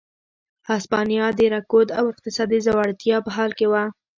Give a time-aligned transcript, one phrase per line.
[0.69, 3.83] هسپانیا د رکود او اقتصادي ځوړتیا په حال کې وه.